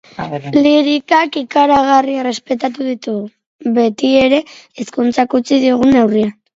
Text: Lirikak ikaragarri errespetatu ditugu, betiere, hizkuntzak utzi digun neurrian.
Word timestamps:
Lirikak 0.61 1.37
ikaragarri 1.41 2.17
errespetatu 2.23 2.89
ditugu, 2.89 3.23
betiere, 3.79 4.45
hizkuntzak 4.83 5.41
utzi 5.43 5.65
digun 5.71 5.99
neurrian. 5.99 6.39